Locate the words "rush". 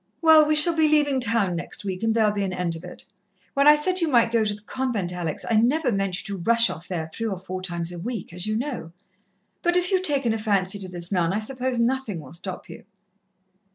6.43-6.71